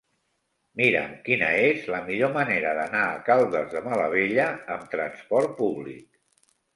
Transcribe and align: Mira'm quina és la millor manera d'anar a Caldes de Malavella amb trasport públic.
Mira'm 0.79 1.09
quina 1.25 1.49
és 1.65 1.83
la 1.95 1.99
millor 2.07 2.31
manera 2.37 2.71
d'anar 2.79 3.01
a 3.09 3.19
Caldes 3.27 3.67
de 3.73 3.83
Malavella 3.89 4.47
amb 4.77 4.89
trasport 4.95 5.53
públic. 5.61 6.09